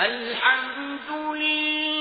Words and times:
الحمد 0.00 1.10
لله 1.10 1.99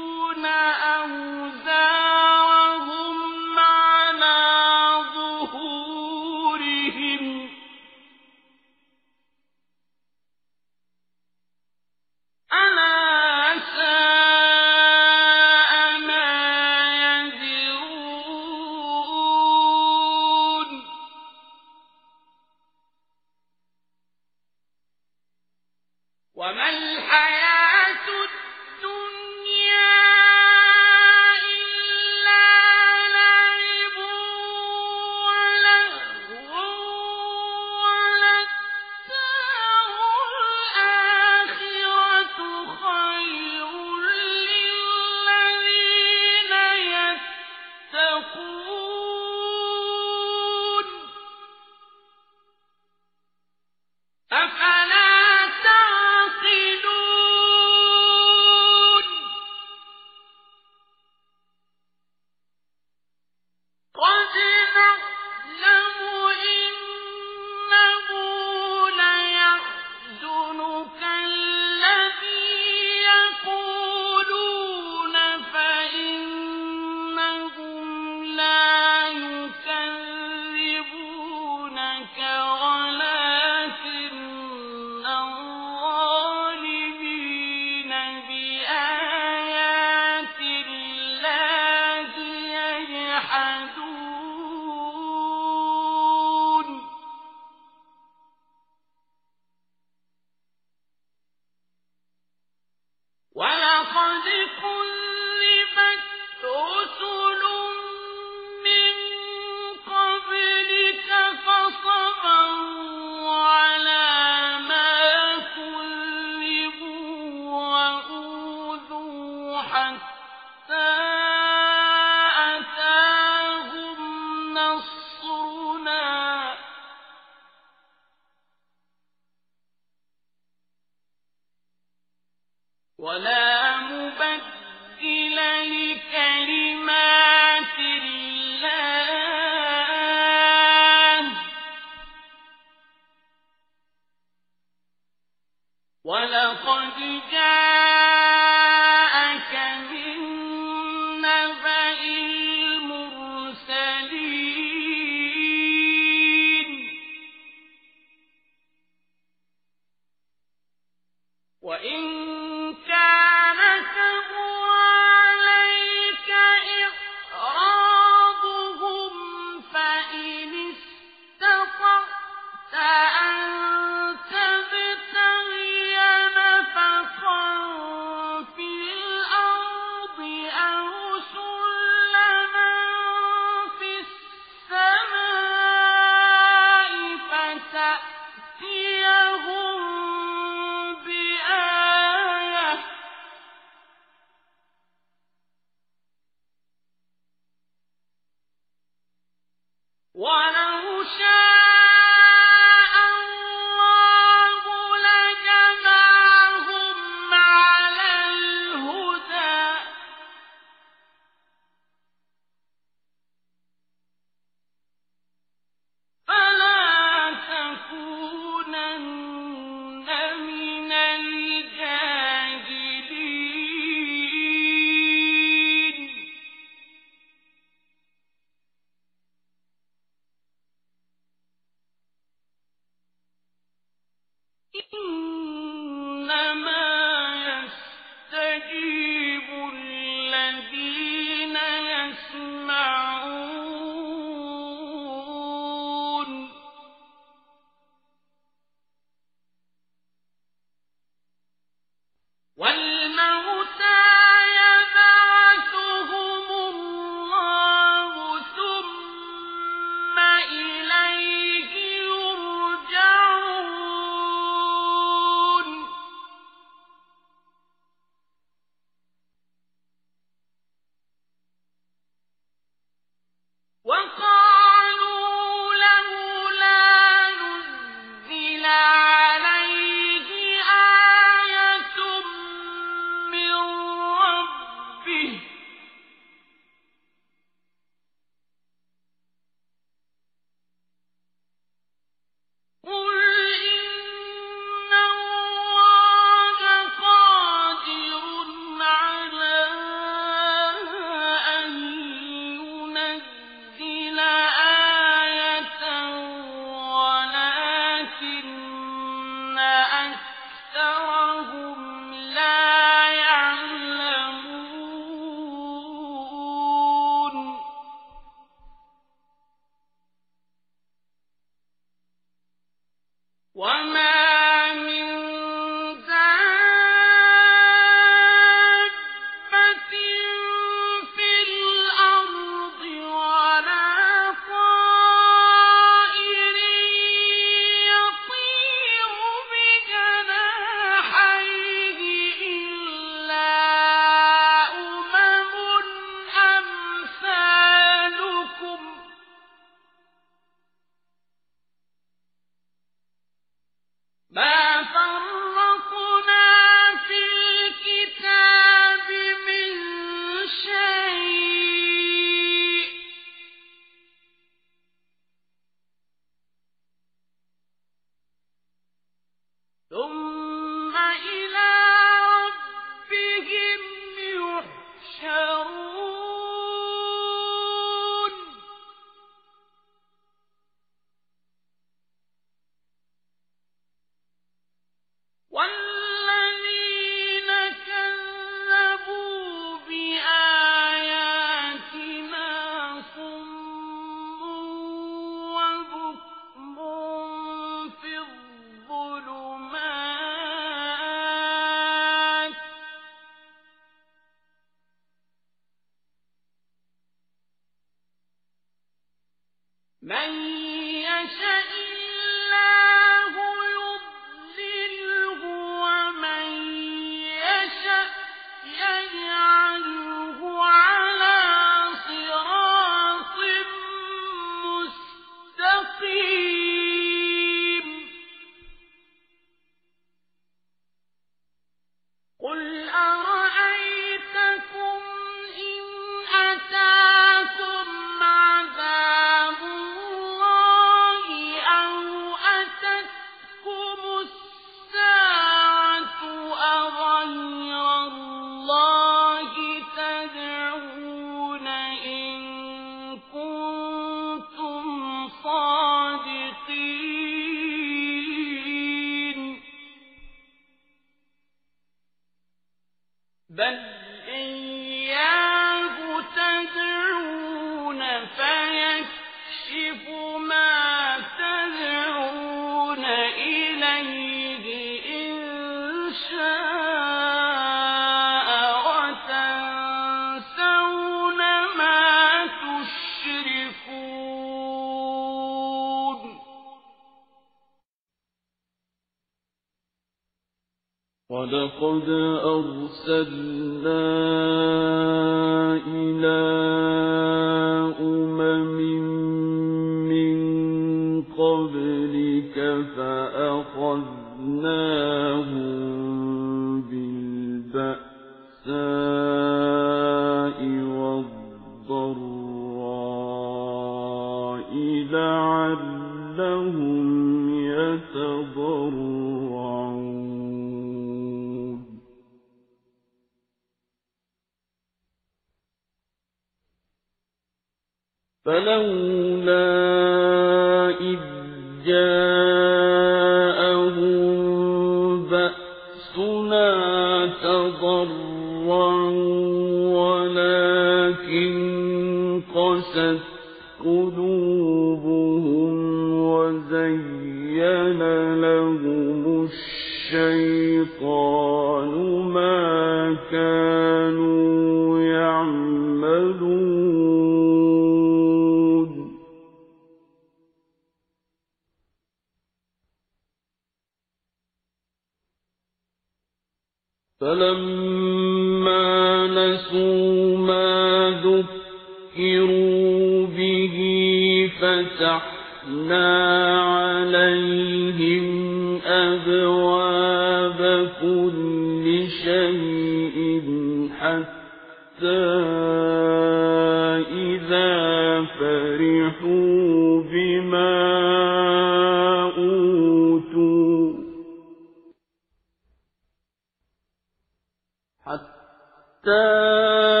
حتى 599.01 600.00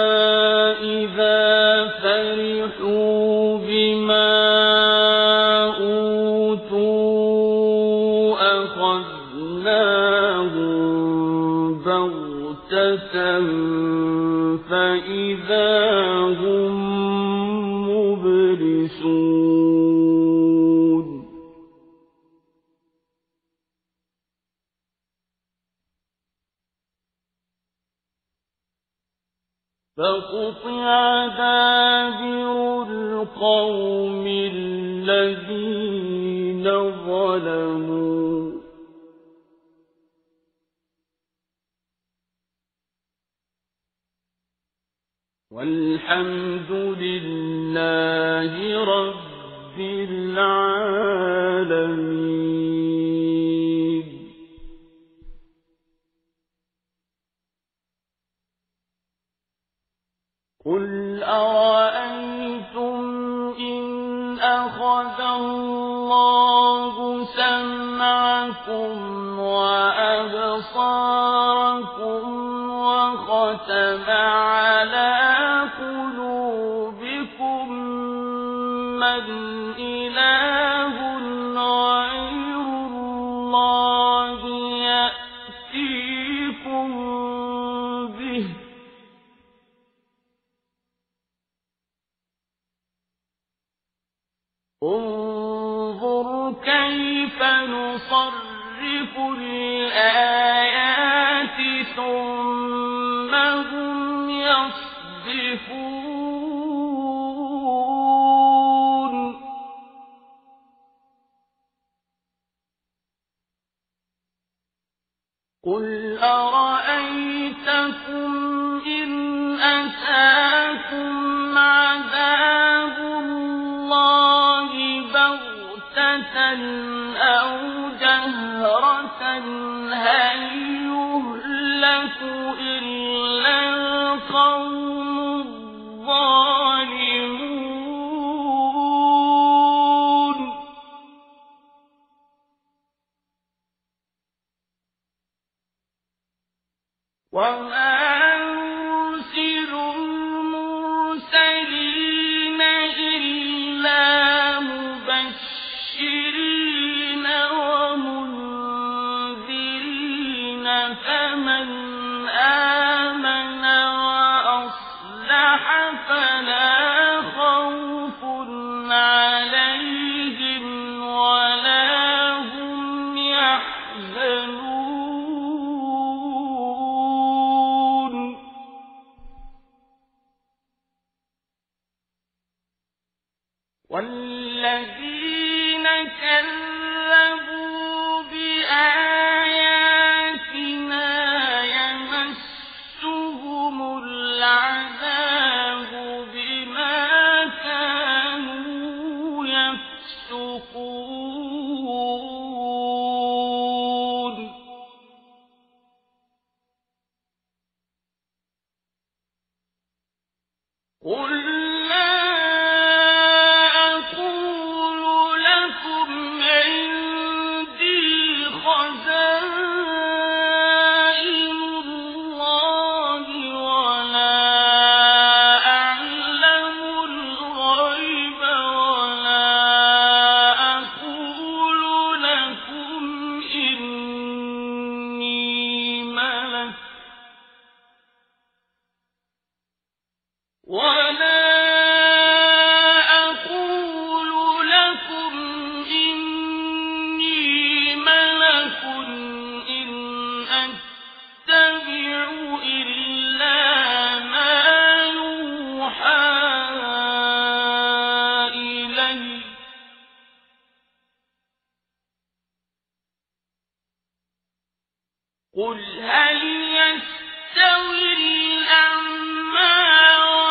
قل 265.57 265.79
هل 266.01 266.41
يستوي 266.63 268.13
الأعمى 268.13 269.81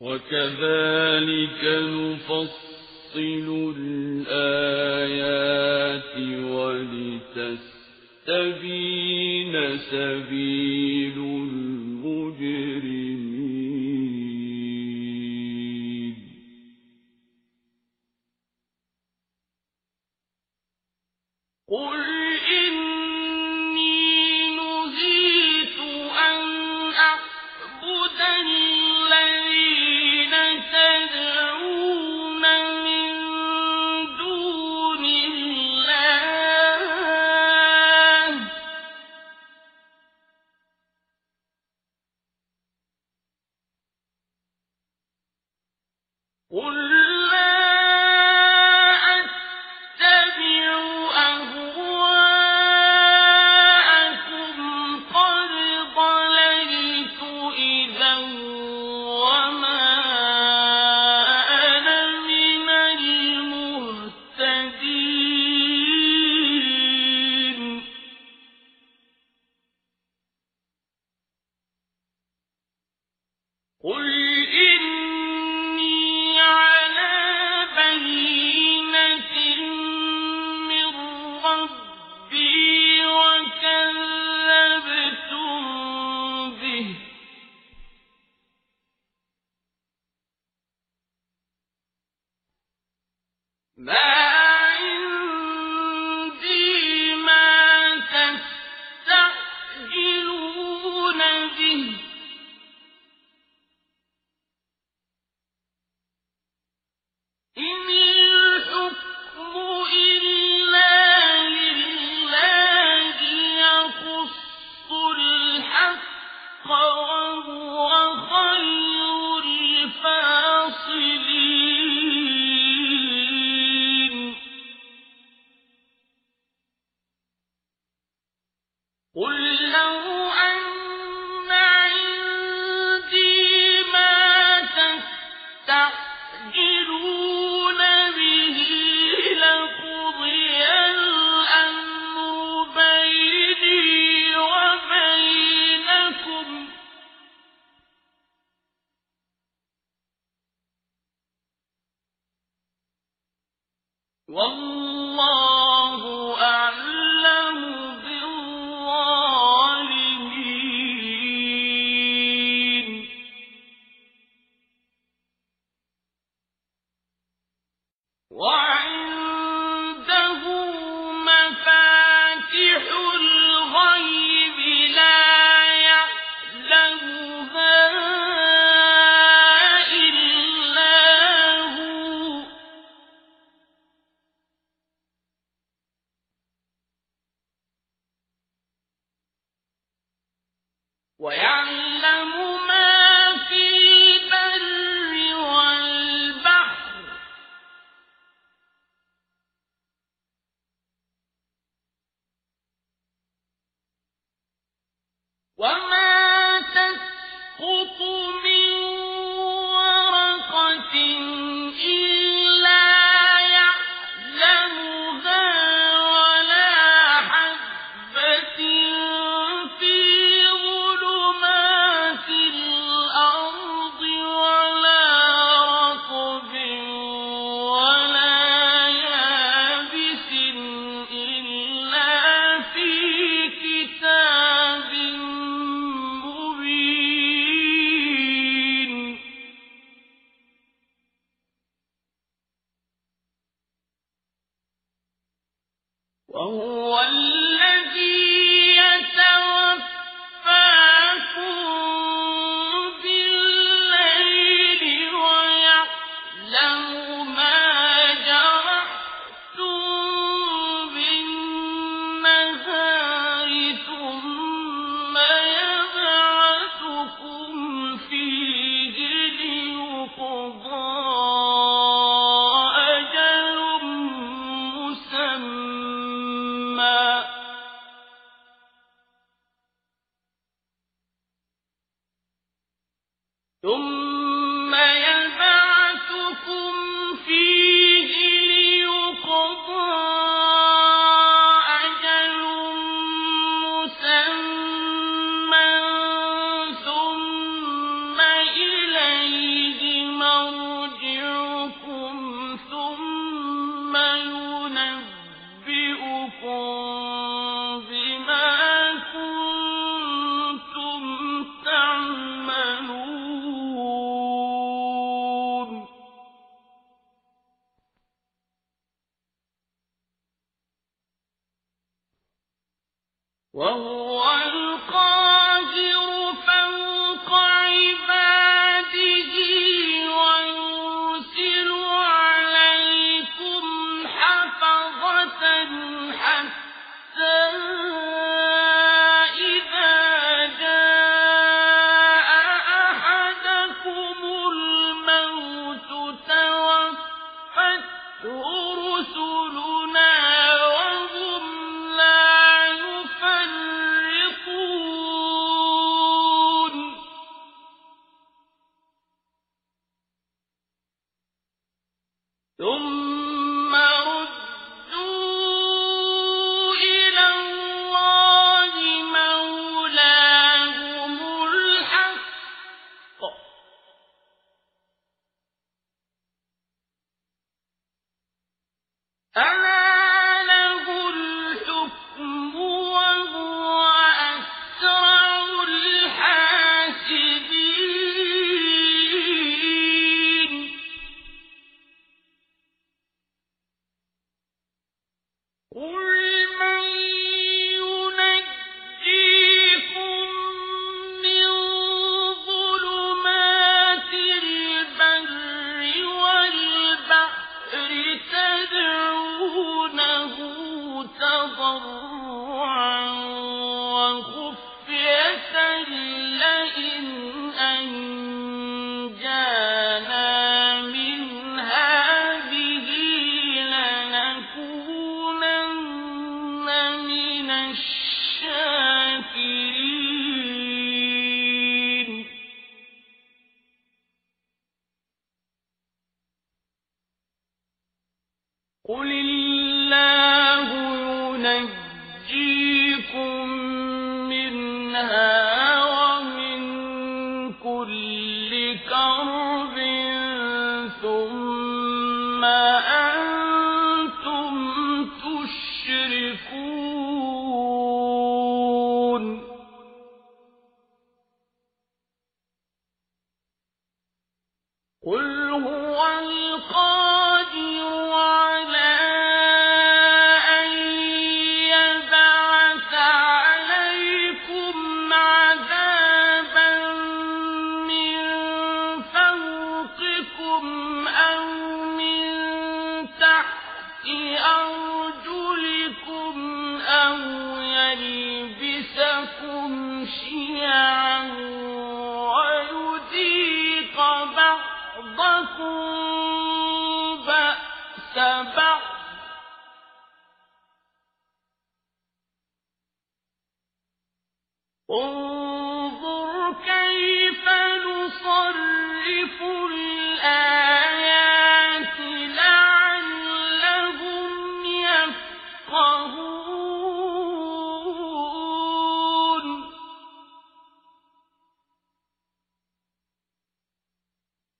وكذلك 0.00 1.62
نفصل 1.64 3.48
الآيات 3.78 5.24
ولتستبين 8.26 8.36
سبيل 9.78 11.16
المجرمين. 11.18 12.95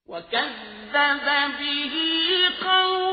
وكذب 0.09 1.26
به 1.59 1.94
قوم 2.64 3.05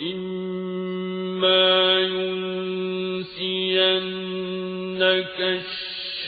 وَإِمَّا 0.00 1.66
يُنْسِيَنَّكَ 2.00 3.26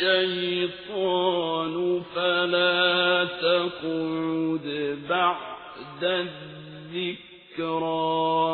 الشَّيْطَانُ 0.03 0.95
فَلَا 2.15 3.25
تَقْعُدْ 3.25 4.67
بَعْدَ 5.09 6.03
الذِّكْرَى 6.91 7.79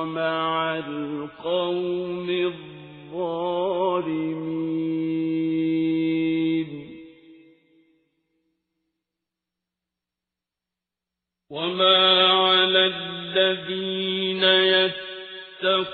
مَعَ 0.05 0.79
الْقَوْمِ 0.79 2.31
الظَّالِمِينَ 3.11 4.46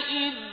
إِذْ 0.07 0.46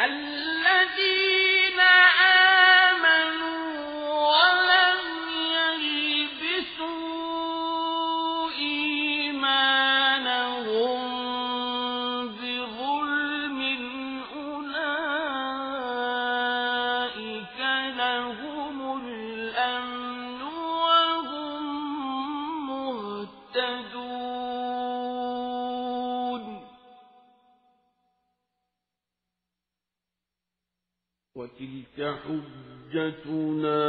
الله 0.00 0.45
حجتنا 32.96 33.85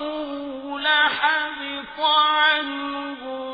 أشركوا 0.00 0.80
لحبط 0.80 2.00
عنهم 2.00 3.45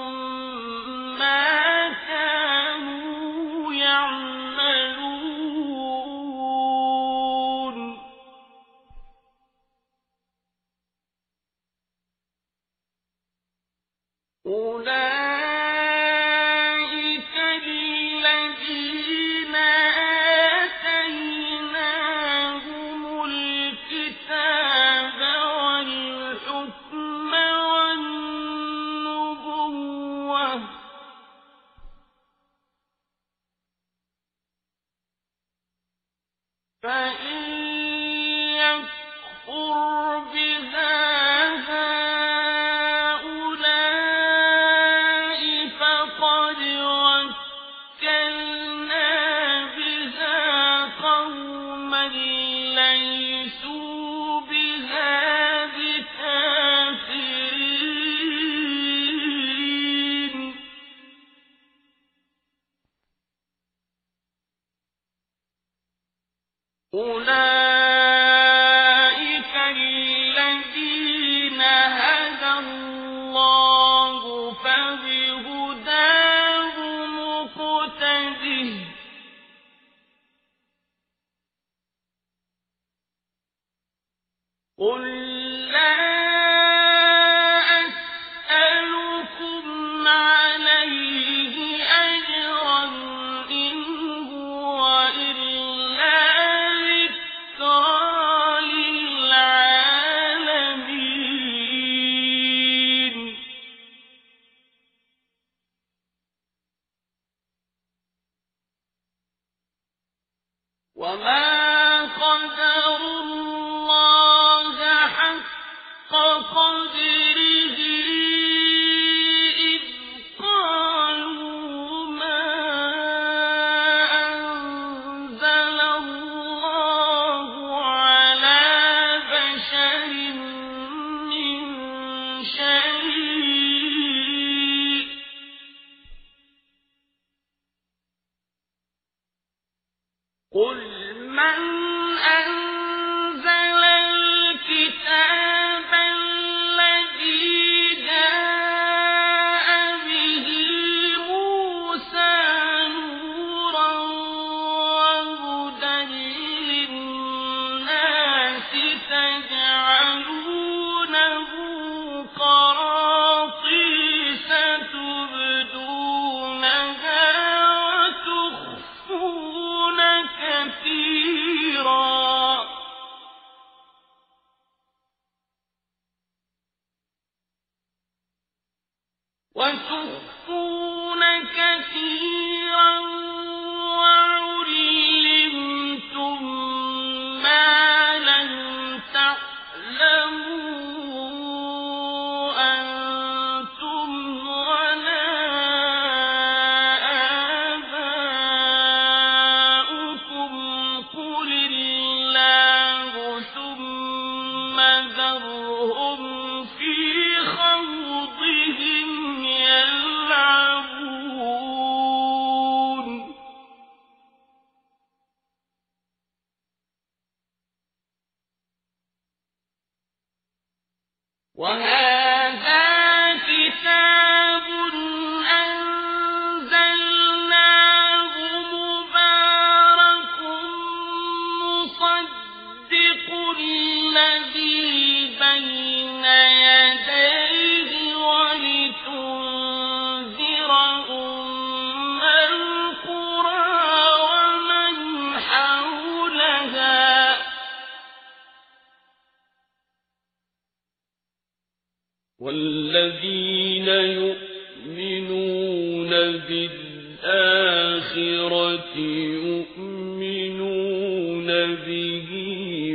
يؤمنون 259.79 261.49
به 261.87 262.31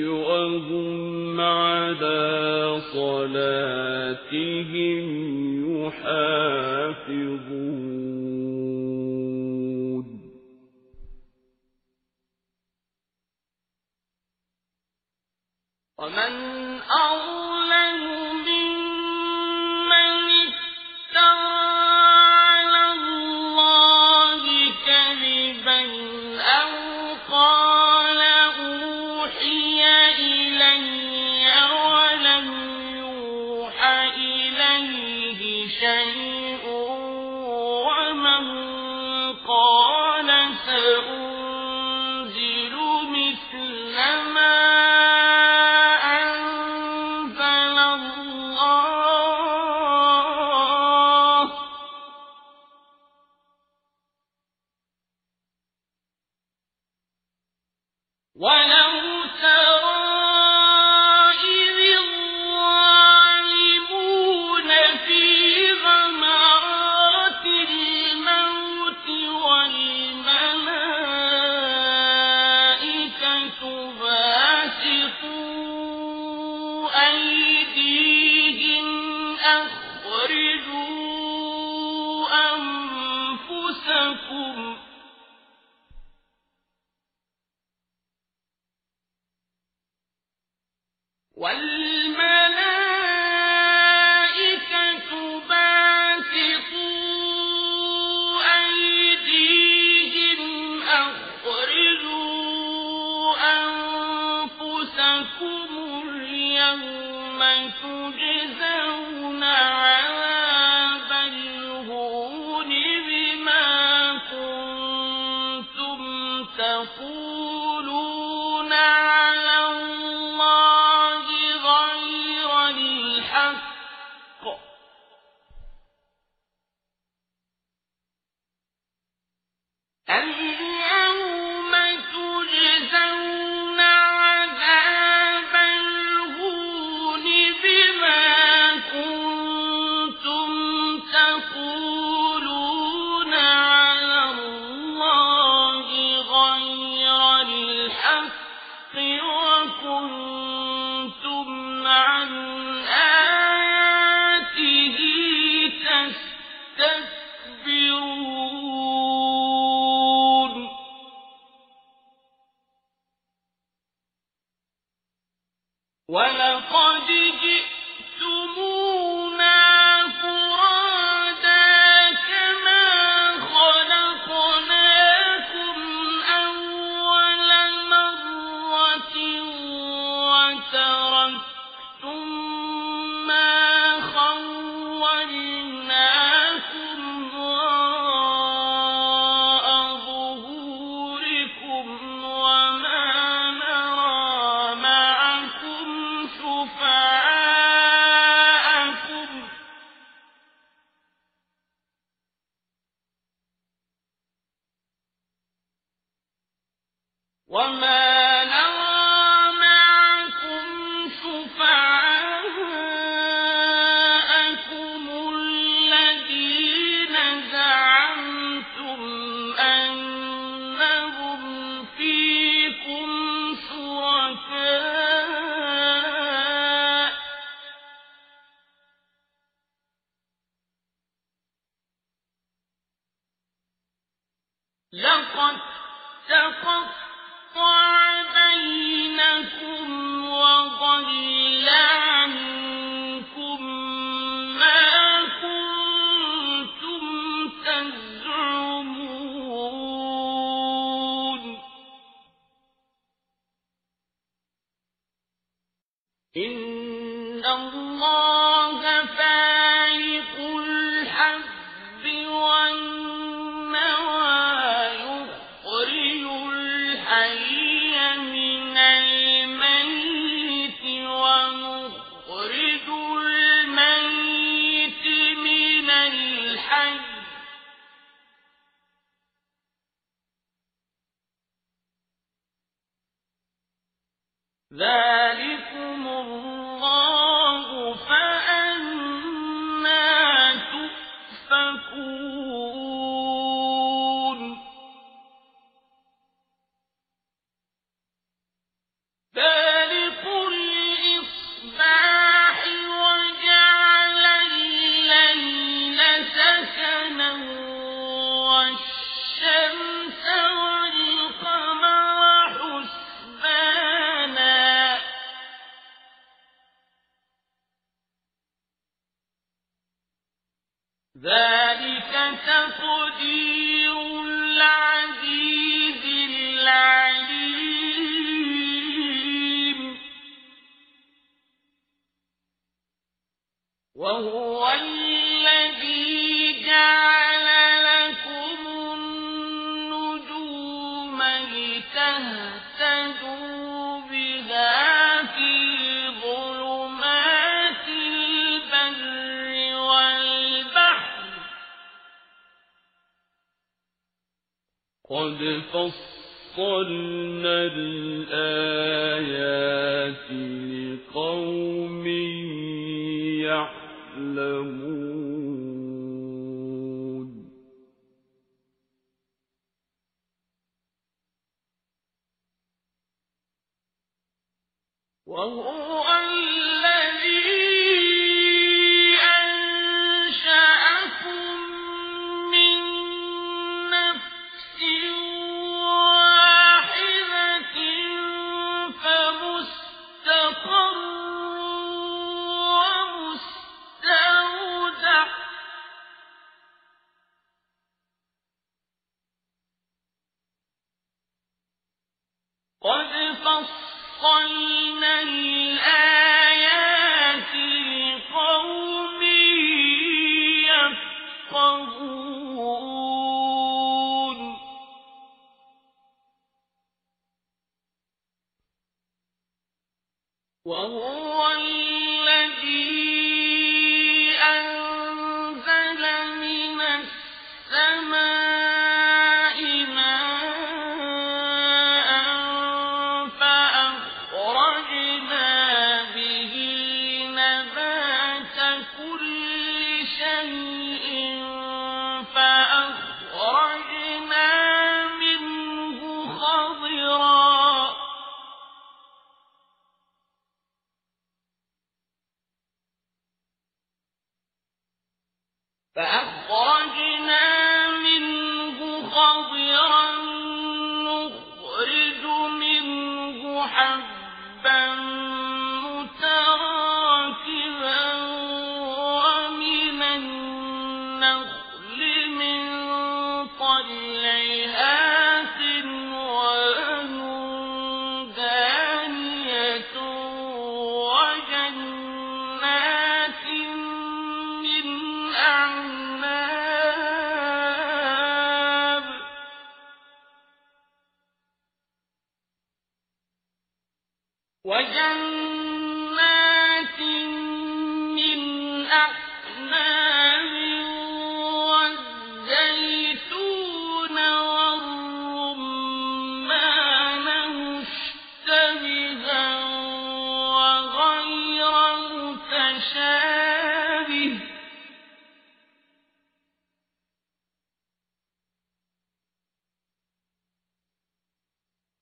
وهم 0.10 1.42
على 1.42 2.82
صلاتهم 2.94 4.18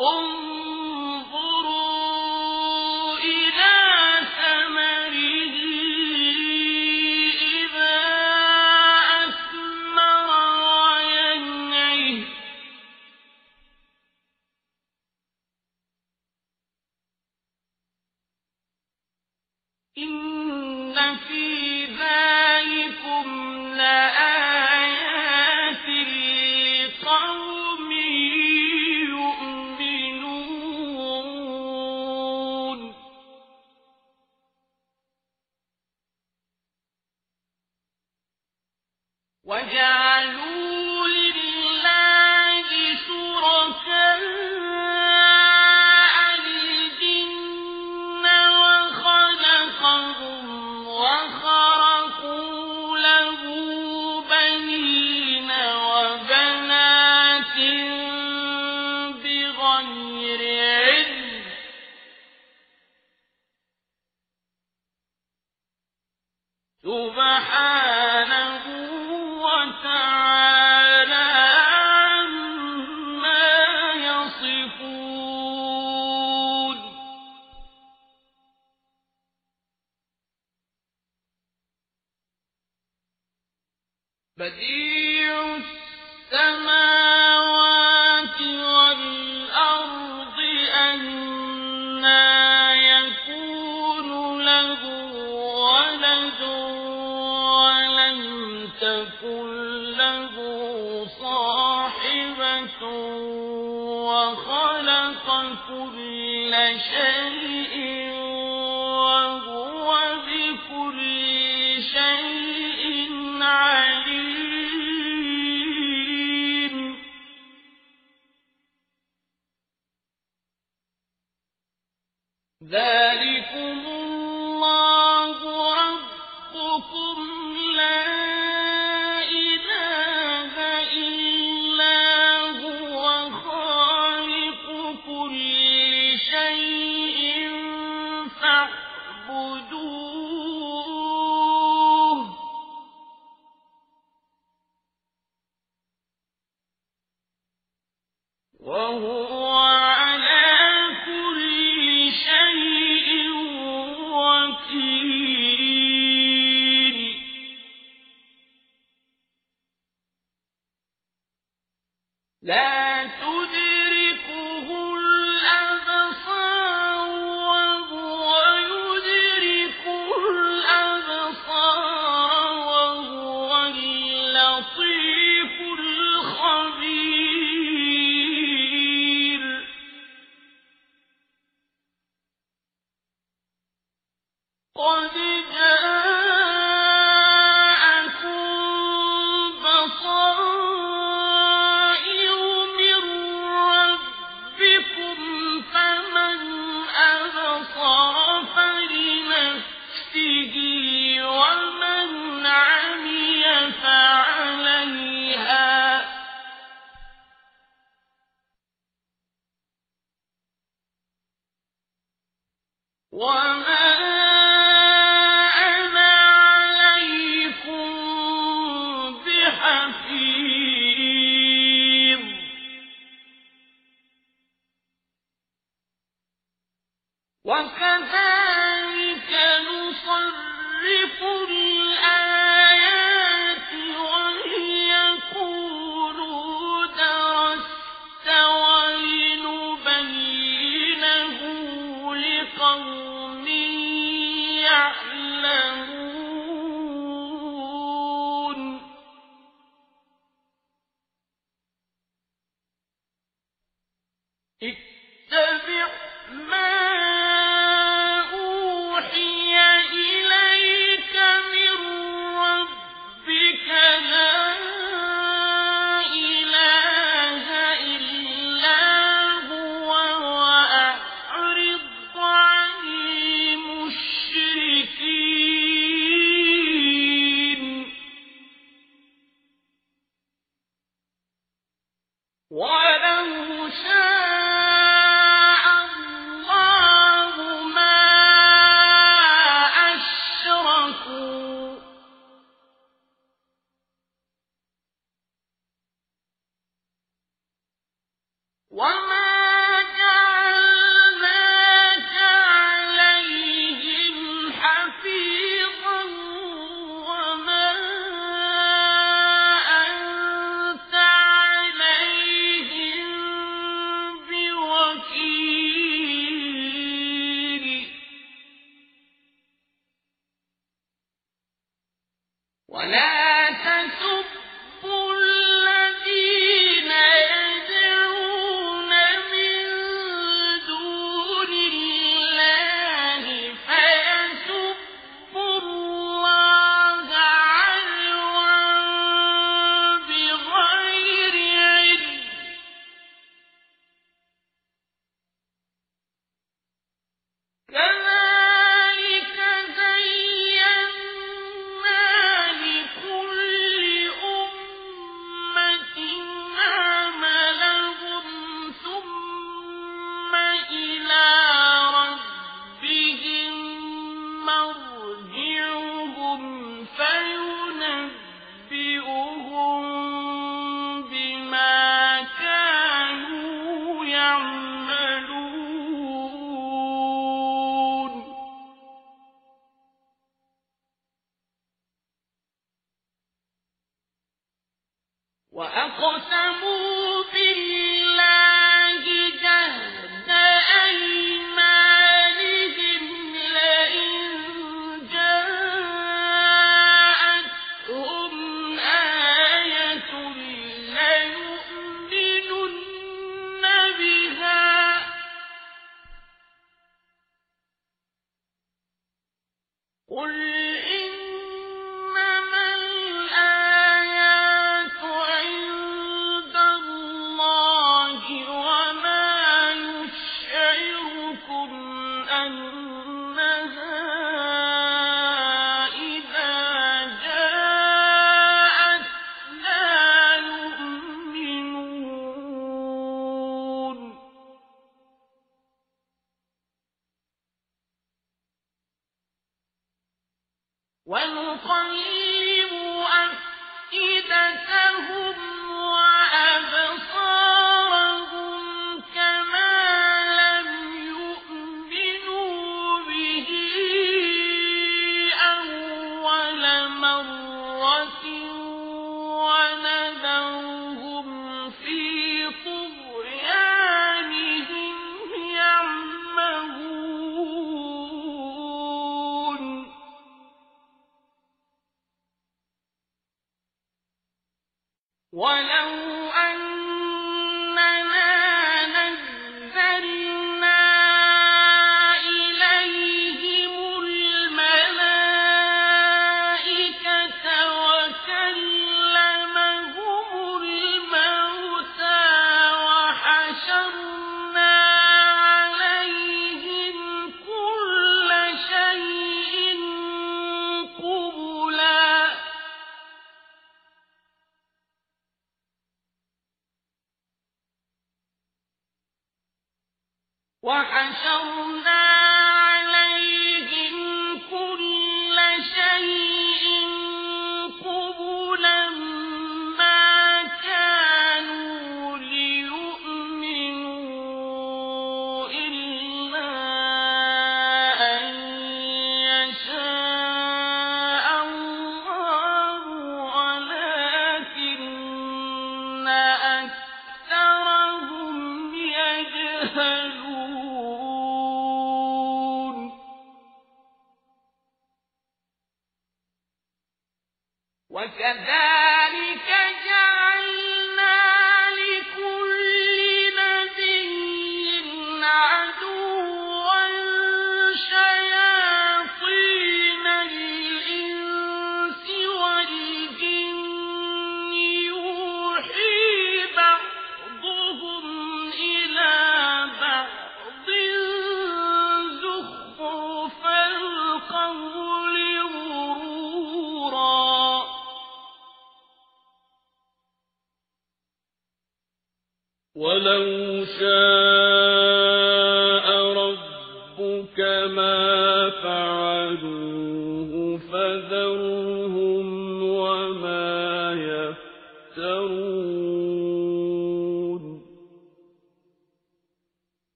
انظروا 0.00 0.69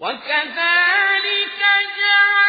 وكذلك 0.00 1.60
جعلنا 1.98 2.39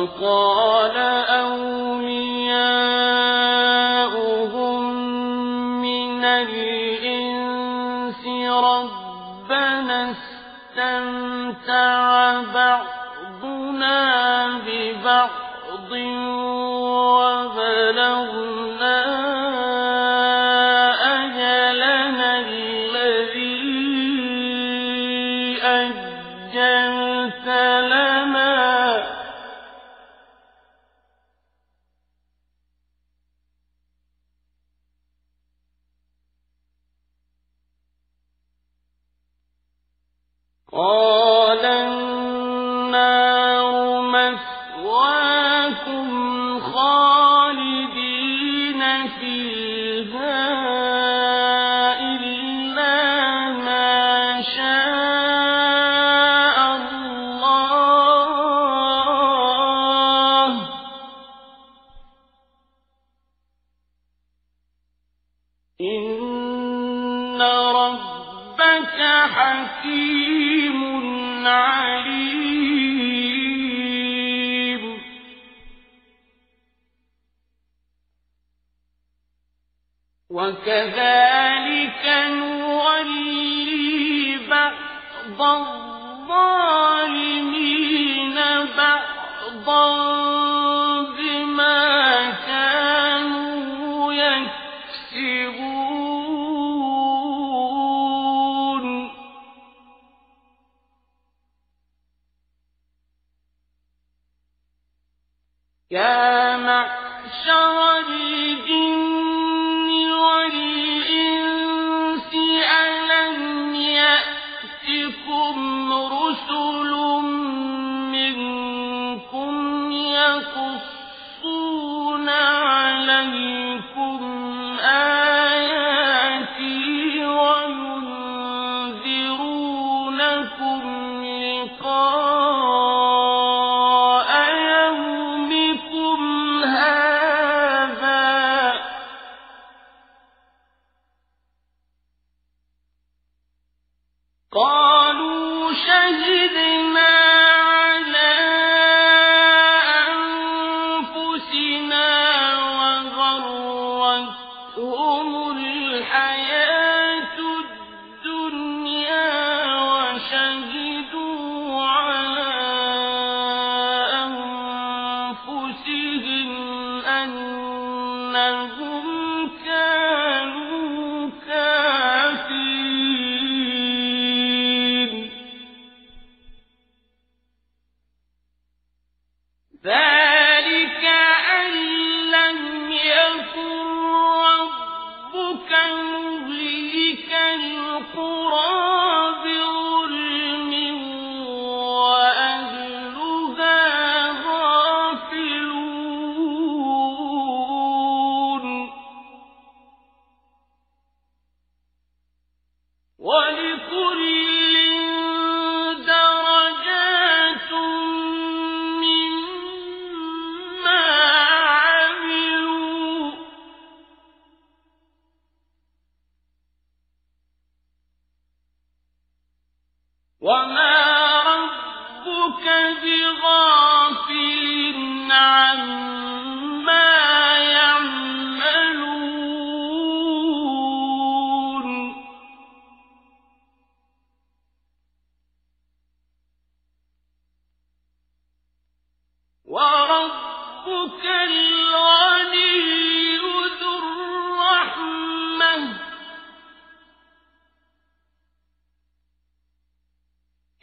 وقال 0.00 0.59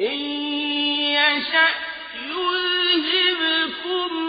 إن 0.00 0.18
يشأ 1.18 1.68
يذهبكم 2.30 4.27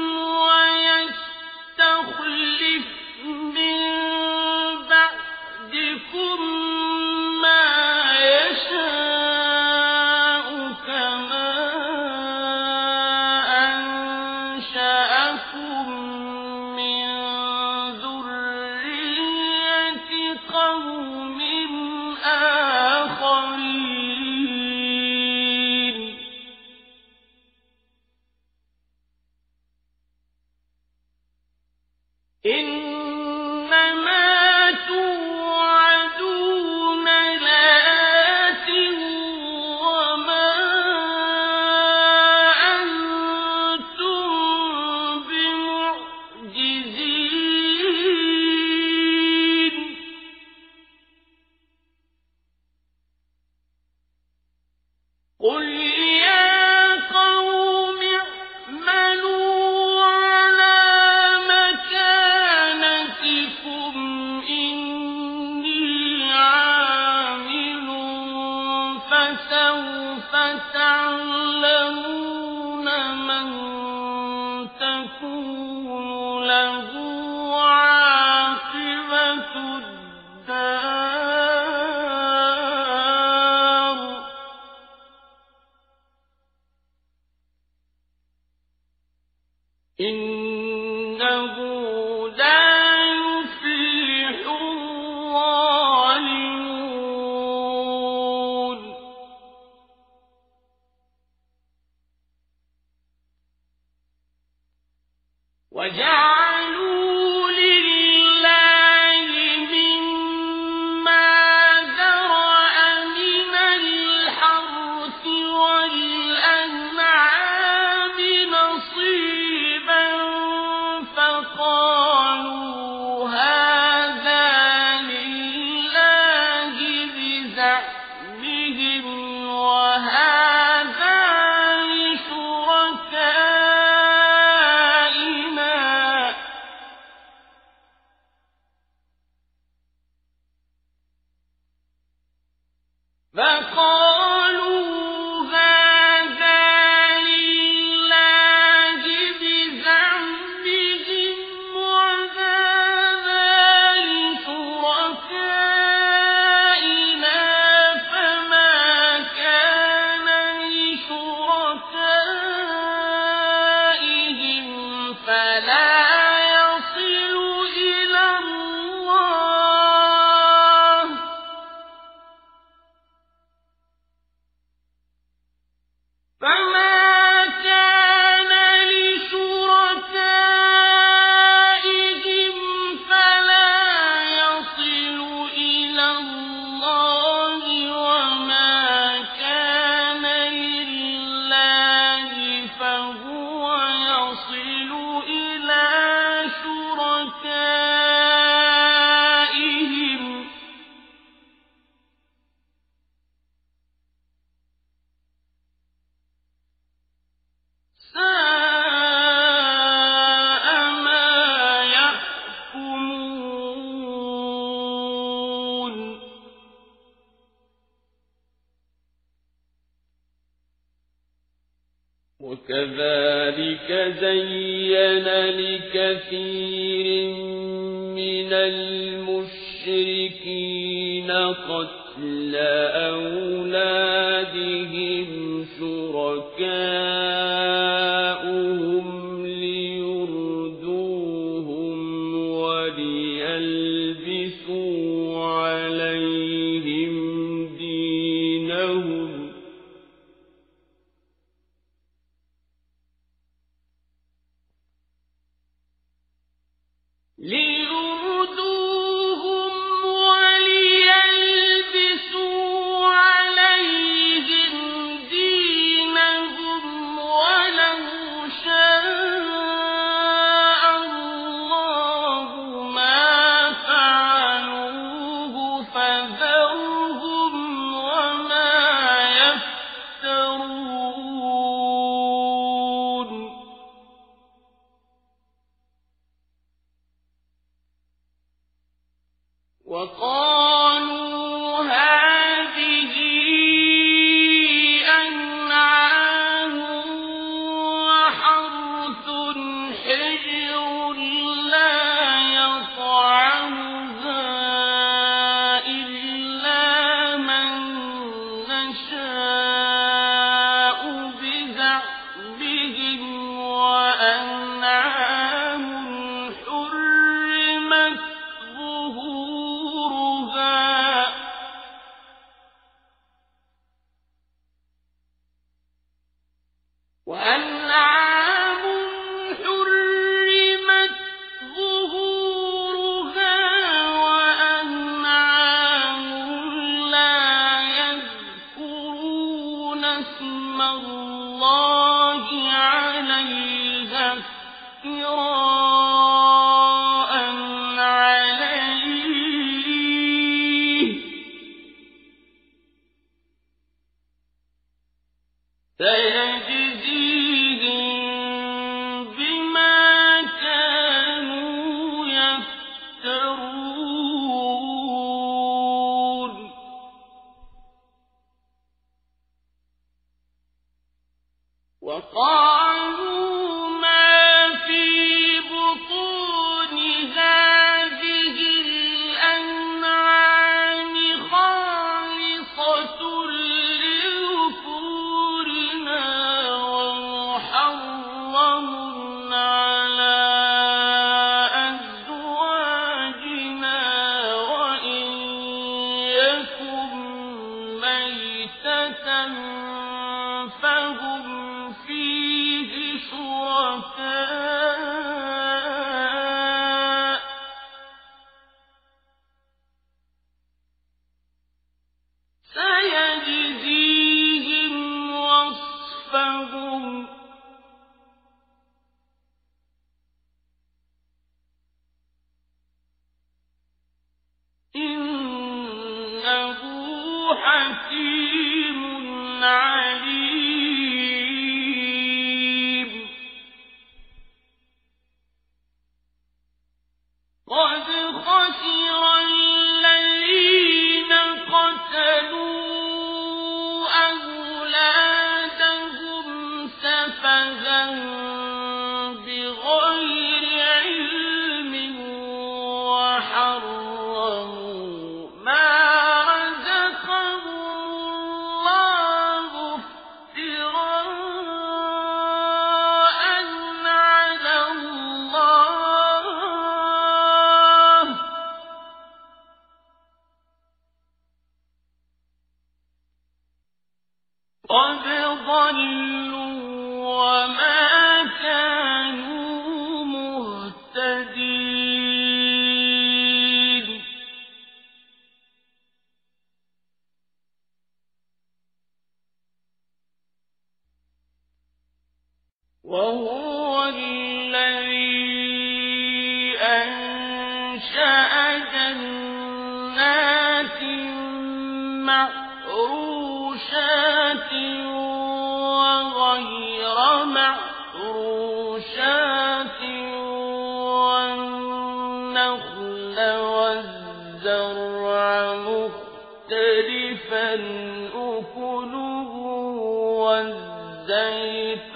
والزيتون 520.49 522.09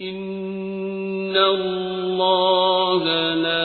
إن 0.00 1.36
الله 1.36 3.02
لا 3.34 3.57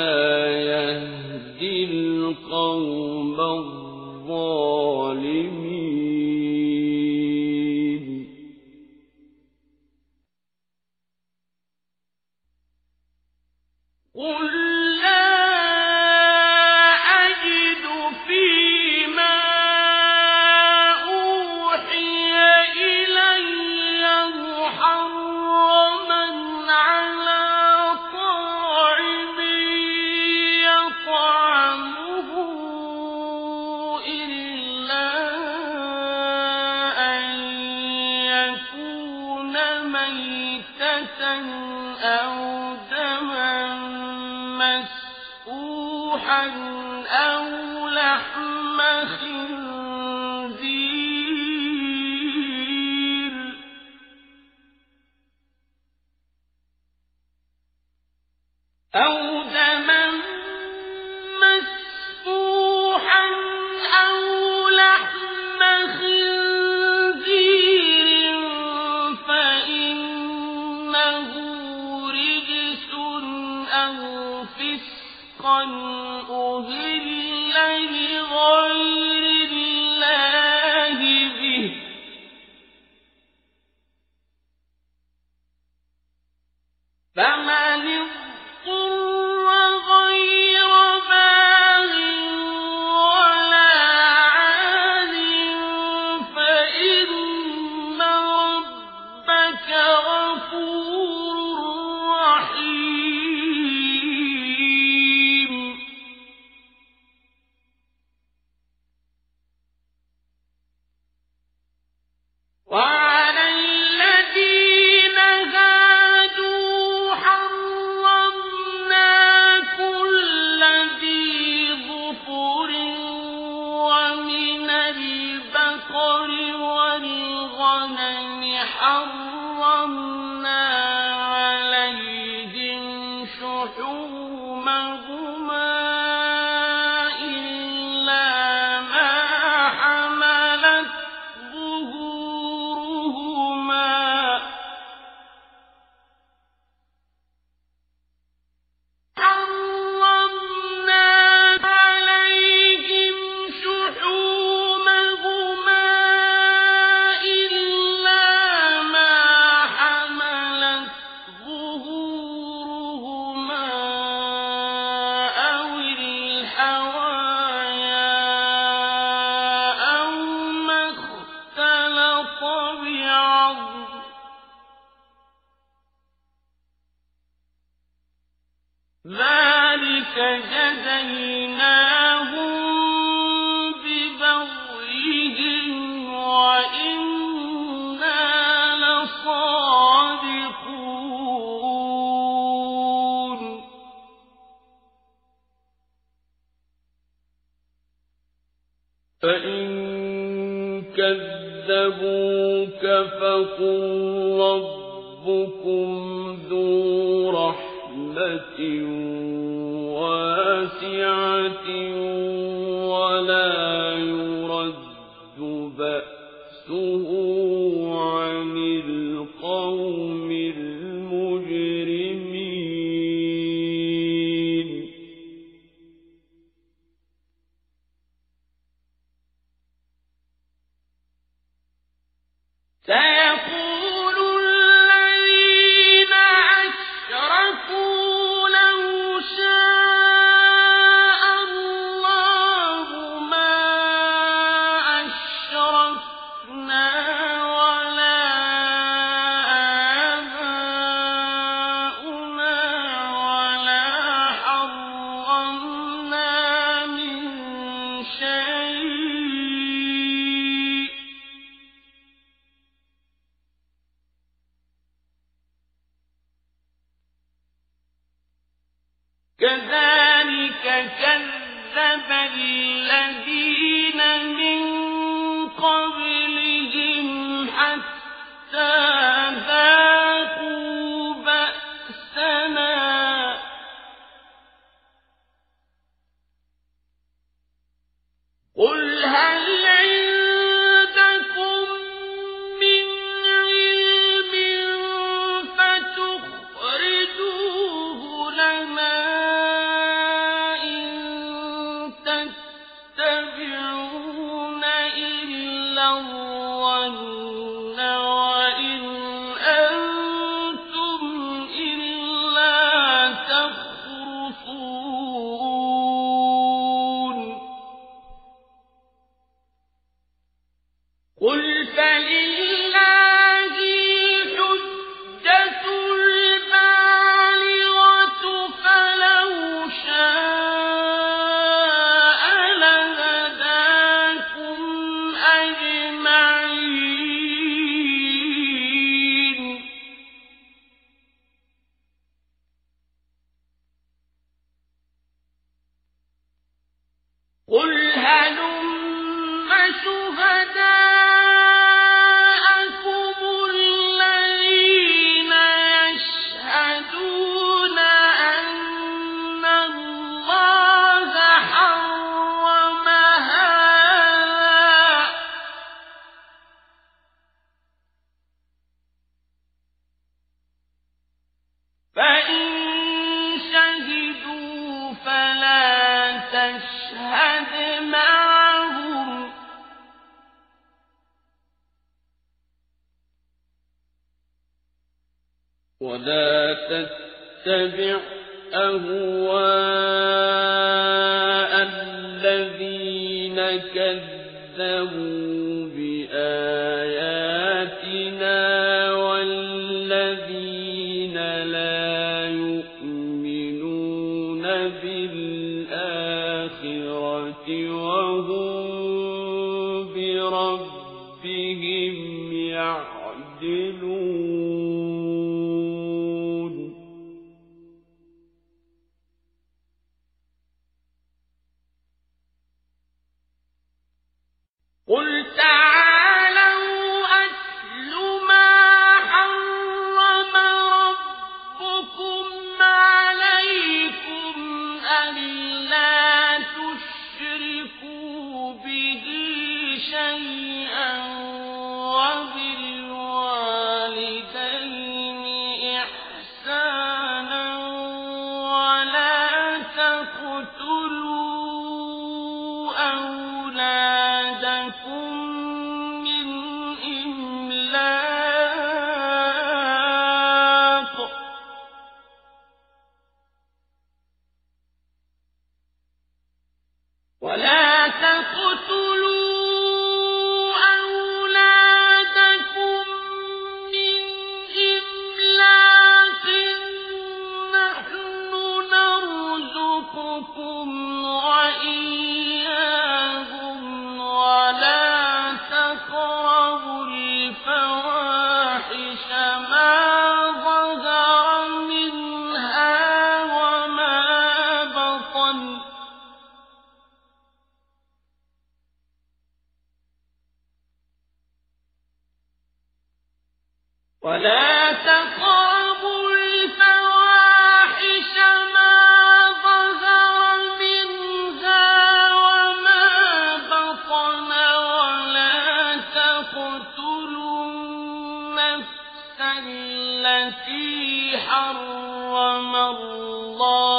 حرم 521.28 522.56
الله 522.56 523.73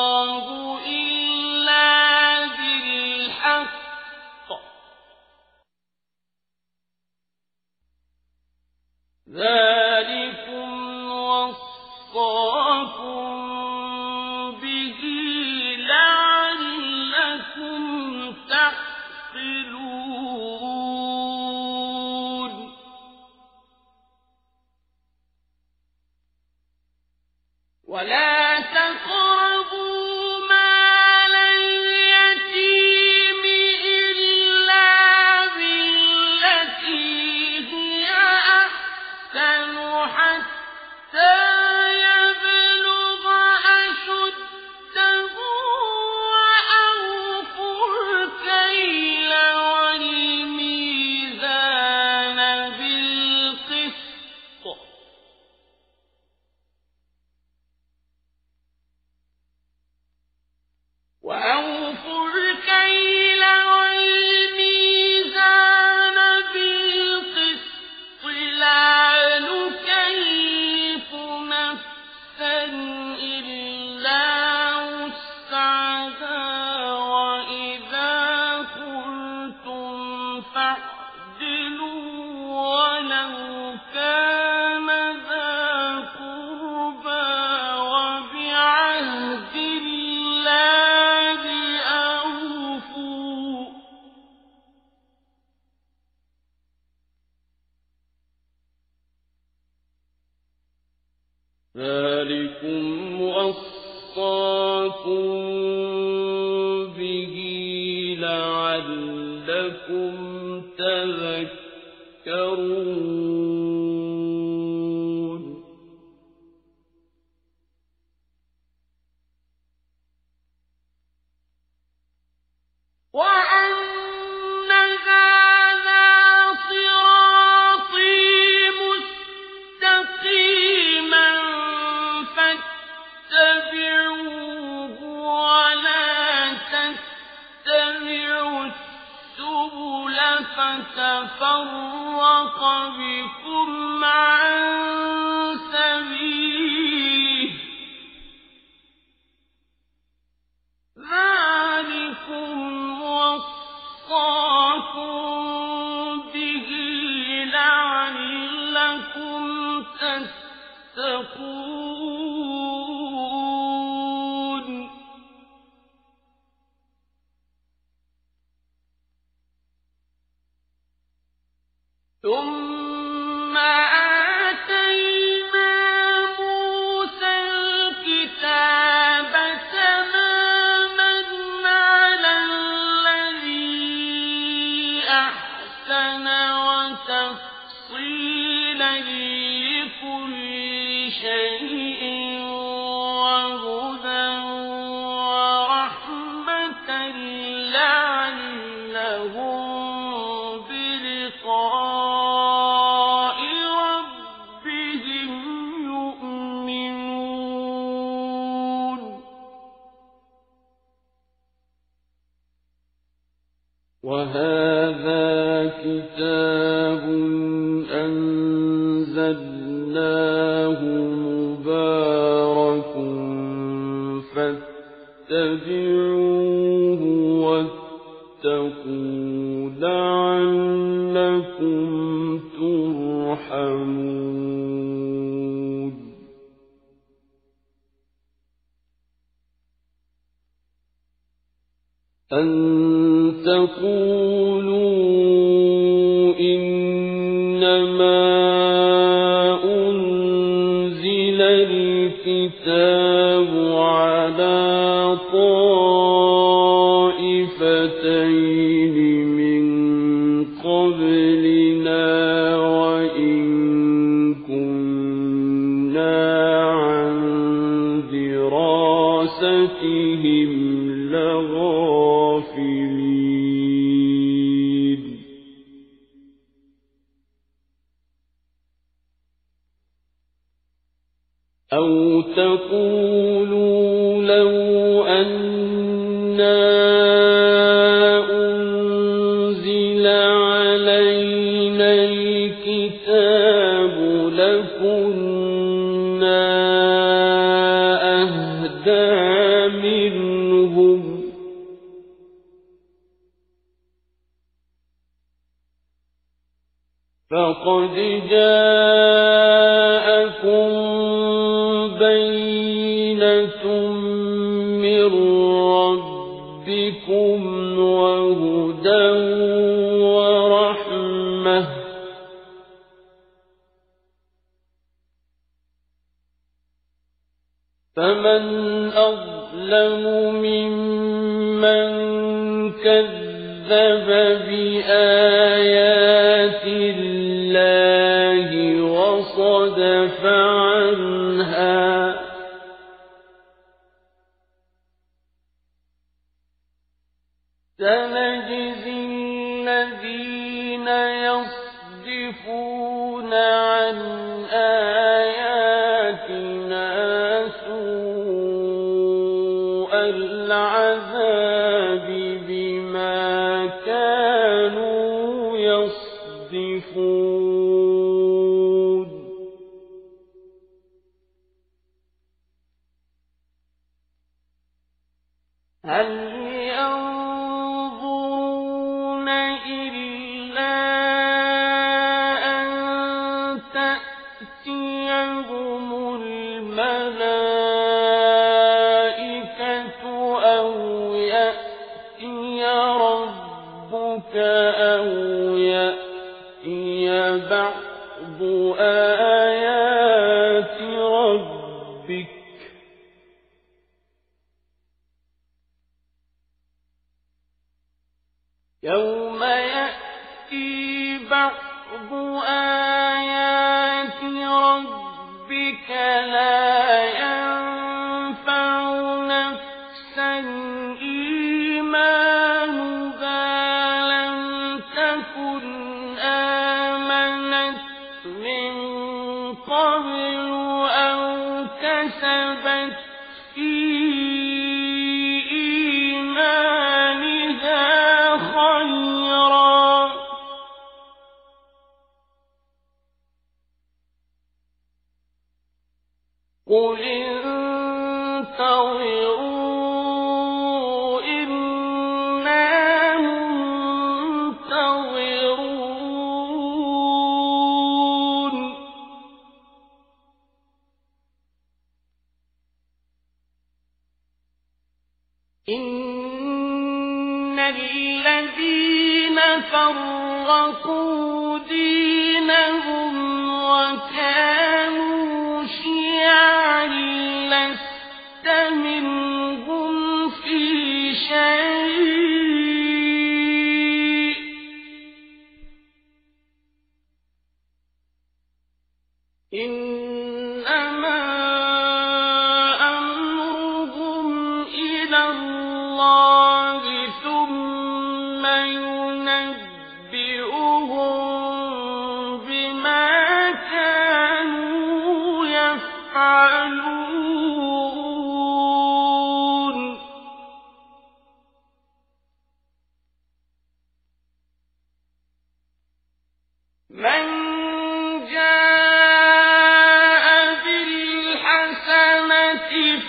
قَبْلِنَا 260.84 261.33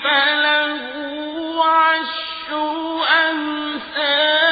فله 0.04 0.84
عشر 1.66 2.52
أمثالها 3.30 4.45